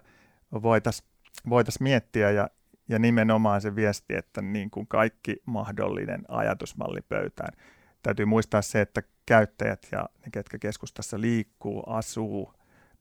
voitaisiin 0.63 1.09
voitais 1.49 1.81
miettiä 1.81 2.31
ja, 2.31 2.49
ja 2.89 2.99
nimenomaan 2.99 3.61
se 3.61 3.77
viesti, 3.77 4.15
että 4.15 4.43
niin 4.43 4.71
kuin 4.71 4.87
kaikki 4.87 5.37
mahdollinen 5.47 6.25
ajatusmalli 6.29 7.01
pöytään. 7.09 7.53
Täytyy 8.03 8.27
muistaa 8.27 8.63
se, 8.63 8.81
että 8.81 9.03
käyttäjät 9.27 9.87
ja 9.93 10.09
ne, 10.25 10.31
ketkä 10.33 10.59
keskustassa 10.59 11.21
liikkuu, 11.21 11.83
asuu, 11.87 12.53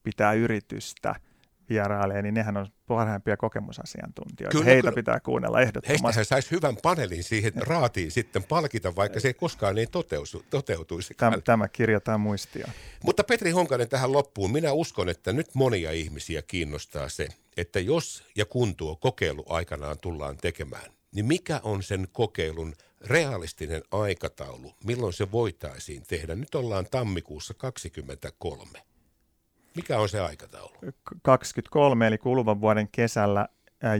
pitää 0.02 0.32
yritystä– 0.32 1.14
vierailee, 1.68 2.22
niin 2.22 2.34
nehän 2.34 2.56
on 2.56 2.66
parhaimpia 2.86 3.36
kokemusasiantuntijoita. 3.36 4.52
Kyllä, 4.52 4.64
Heitä 4.64 4.82
kyllä. 4.82 4.94
pitää 4.94 5.20
kuunnella 5.20 5.60
ehdottomasti. 5.60 6.04
Heistä 6.04 6.24
saisi 6.24 6.50
hyvän 6.50 6.76
paneelin 6.82 7.24
siihen 7.24 7.52
raatiin 7.66 8.10
sitten 8.10 8.44
palkita, 8.44 8.96
vaikka 8.96 9.20
se 9.20 9.28
ei 9.28 9.34
koskaan 9.34 9.78
ei 9.78 9.86
toteutu, 9.86 10.44
toteutuisi. 10.50 11.14
Tämä, 11.14 11.38
tämä 11.44 11.68
kirjataan 11.68 12.20
muistioon. 12.20 12.70
Mutta 13.04 13.24
Petri 13.24 13.50
Honkanen 13.50 13.88
tähän 13.88 14.12
loppuun. 14.12 14.52
Minä 14.52 14.72
uskon, 14.72 15.08
että 15.08 15.32
nyt 15.32 15.54
monia 15.54 15.90
ihmisiä 15.90 16.42
kiinnostaa 16.42 17.08
se, 17.08 17.28
että 17.56 17.80
jos 17.80 18.24
ja 18.36 18.46
kun 18.46 18.76
tuo 18.76 18.96
kokeilu 18.96 19.44
aikanaan 19.48 19.98
tullaan 20.02 20.36
tekemään, 20.36 20.90
niin 21.14 21.26
mikä 21.26 21.60
on 21.62 21.82
sen 21.82 22.08
kokeilun 22.12 22.74
realistinen 23.00 23.82
aikataulu, 23.90 24.72
milloin 24.84 25.12
se 25.12 25.32
voitaisiin 25.32 26.02
tehdä? 26.08 26.34
Nyt 26.34 26.54
ollaan 26.54 26.86
tammikuussa 26.90 27.54
2023. 27.54 28.95
Mikä 29.76 29.98
on 29.98 30.08
se 30.08 30.20
aikataulu? 30.20 30.72
23 31.22 32.06
eli 32.06 32.18
kuluvan 32.18 32.60
vuoden 32.60 32.88
kesällä 32.92 33.48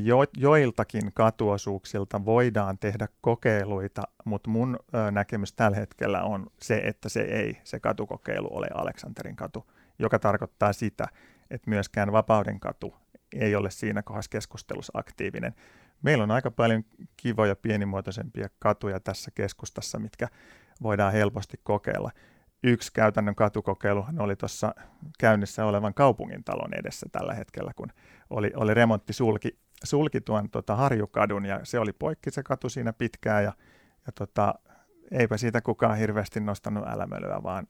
jo, 0.03 0.17
joiltakin 0.37 1.13
katuosuuksilta 1.15 2.25
voidaan 2.25 2.79
tehdä 2.79 3.09
kokeiluita, 3.21 4.03
mutta 4.25 4.51
mun 4.51 4.79
näkemys 5.11 5.53
tällä 5.53 5.77
hetkellä 5.77 6.23
on 6.23 6.47
se, 6.63 6.77
että 6.85 7.09
se 7.09 7.21
ei, 7.21 7.61
se 7.65 7.81
katukokeilu 7.81 8.49
ole 8.51 8.67
Aleksanterin 8.75 9.37
katu, 9.37 9.67
joka 9.99 10.19
tarkoittaa 10.19 10.73
sitä, 10.73 11.09
että 11.51 11.71
myöskään 11.71 12.13
Vapauden 12.13 12.61
katu 12.61 12.95
ei 13.33 13.55
ole 13.55 13.71
siinä 13.71 14.03
kohdassa 14.03 14.31
keskustelussa 14.31 14.99
aktiivinen. 14.99 15.55
Meillä 16.03 16.25
on 16.25 16.31
aika 16.31 16.51
paljon 16.51 16.85
kivoja 17.17 17.57
pienimuotoisempia 17.57 18.49
katuja 18.59 19.01
tässä 19.01 19.31
keskustassa, 19.35 19.99
mitkä 19.99 20.29
voidaan 20.83 21.13
helposti 21.13 21.61
kokeilla 21.63 22.11
yksi 22.63 22.93
käytännön 22.93 23.35
katukokeiluhan 23.35 24.21
oli 24.21 24.37
tuossa 24.37 24.75
käynnissä 25.19 25.65
olevan 25.65 25.95
kaupungintalon 25.95 26.75
edessä 26.75 27.07
tällä 27.13 27.35
hetkellä, 27.35 27.73
kun 27.77 27.89
oli, 28.31 28.53
oli 28.57 28.75
remontti 28.75 29.13
sulki, 29.13 29.59
sulki 29.85 30.21
tuon 30.21 30.51
tota, 30.51 30.77
Harjukadun 30.77 31.45
ja 31.45 31.61
se 31.63 31.79
oli 31.79 31.93
poikki 31.93 32.31
se 32.31 32.43
katu 32.43 32.69
siinä 32.69 32.93
pitkään 32.93 33.45
ja, 33.45 33.53
ja 34.07 34.13
tota, 34.13 34.55
eipä 35.11 35.37
siitä 35.37 35.61
kukaan 35.61 35.99
hirveästi 35.99 36.41
nostanut 36.41 36.85
älämölyä, 36.87 37.43
vaan 37.43 37.69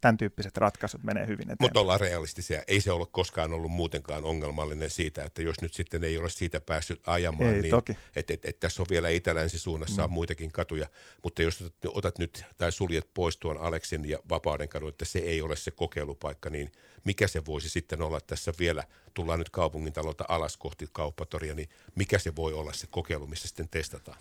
tämän 0.00 0.16
tyyppiset 0.16 0.56
ratkaisut 0.56 1.02
menee 1.02 1.26
hyvin 1.26 1.42
eteenpäin. 1.42 1.56
Mutta 1.60 1.80
ollaan 1.80 2.00
realistisia. 2.00 2.62
Ei 2.68 2.80
se 2.80 2.92
ole 2.92 3.06
koskaan 3.10 3.52
ollut 3.52 3.70
muutenkaan 3.70 4.24
ongelmallinen 4.24 4.90
siitä, 4.90 5.24
että 5.24 5.42
jos 5.42 5.60
nyt 5.62 5.74
sitten 5.74 6.04
ei 6.04 6.18
ole 6.18 6.30
siitä 6.30 6.60
päässyt 6.60 7.00
ajamaan, 7.06 7.54
ei, 7.54 7.62
niin 7.62 7.70
toki. 7.70 7.96
Että 8.16 8.34
et, 8.34 8.44
et 8.44 8.60
tässä 8.60 8.82
on 8.82 8.86
vielä 8.90 9.08
itä-länsi-suunnassa 9.08 10.02
mm. 10.02 10.04
on 10.04 10.12
muitakin 10.12 10.52
katuja. 10.52 10.86
Mutta 11.22 11.42
jos 11.42 11.62
otat, 11.62 11.74
otat 11.86 12.18
nyt 12.18 12.44
tai 12.58 12.72
suljet 12.72 13.08
pois 13.14 13.36
tuon 13.36 13.58
Aleksin 13.58 14.08
ja 14.08 14.18
Vapauden 14.28 14.68
kadun, 14.68 14.88
että 14.88 15.04
se 15.04 15.18
ei 15.18 15.42
ole 15.42 15.56
se 15.56 15.70
kokeilupaikka, 15.70 16.50
niin 16.50 16.72
mikä 17.04 17.28
se 17.28 17.46
voisi 17.46 17.68
sitten 17.68 18.02
olla 18.02 18.20
tässä 18.20 18.52
vielä, 18.58 18.84
tullaan 19.14 19.38
nyt 19.38 19.50
kaupungintalolta 19.50 20.24
alas 20.28 20.56
kohti 20.56 20.88
kauppatoria, 20.92 21.54
niin 21.54 21.68
mikä 21.94 22.18
se 22.18 22.36
voi 22.36 22.52
olla 22.52 22.72
se 22.72 22.86
kokeilu, 22.90 23.26
missä 23.26 23.48
sitten 23.48 23.68
testataan? 23.68 24.18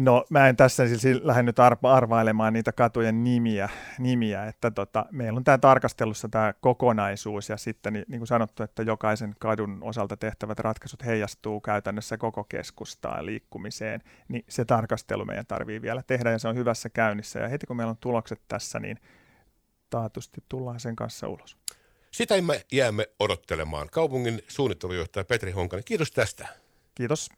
No 0.00 0.24
mä 0.30 0.48
en 0.48 0.56
tässä 0.56 0.88
siis 0.88 1.20
lähde 1.22 1.42
nyt 1.42 1.58
arpa- 1.58 1.92
arvailemaan 1.92 2.52
niitä 2.52 2.72
katujen 2.72 3.24
nimiä, 3.24 3.68
nimiä 3.98 4.44
että 4.44 4.70
tota, 4.70 5.06
meillä 5.10 5.36
on 5.36 5.44
tämä 5.44 5.58
tarkastelussa 5.58 6.28
tämä 6.28 6.54
kokonaisuus 6.60 7.48
ja 7.48 7.56
sitten 7.56 7.92
niin, 7.92 8.04
niin 8.08 8.20
kuin 8.20 8.26
sanottu, 8.26 8.62
että 8.62 8.82
jokaisen 8.82 9.34
kadun 9.38 9.78
osalta 9.80 10.16
tehtävät 10.16 10.58
ratkaisut 10.58 11.04
heijastuu 11.04 11.60
käytännössä 11.60 12.18
koko 12.18 12.44
keskustaan 12.44 13.26
liikkumiseen, 13.26 14.00
niin 14.28 14.44
se 14.48 14.64
tarkastelu 14.64 15.24
meidän 15.24 15.46
tarvii 15.46 15.82
vielä 15.82 16.02
tehdä 16.02 16.30
ja 16.30 16.38
se 16.38 16.48
on 16.48 16.56
hyvässä 16.56 16.88
käynnissä 16.88 17.38
ja 17.38 17.48
heti 17.48 17.66
kun 17.66 17.76
meillä 17.76 17.90
on 17.90 17.96
tulokset 18.00 18.40
tässä, 18.48 18.80
niin 18.80 18.98
taatusti 19.90 20.44
tullaan 20.48 20.80
sen 20.80 20.96
kanssa 20.96 21.28
ulos. 21.28 21.56
Sitä 22.10 22.42
me 22.42 22.64
jäämme 22.72 23.08
odottelemaan. 23.18 23.88
Kaupungin 23.92 24.42
suunnittelujohtaja 24.48 25.24
Petri 25.24 25.50
Honkanen, 25.50 25.84
kiitos 25.84 26.12
tästä. 26.12 26.48
Kiitos. 26.94 27.30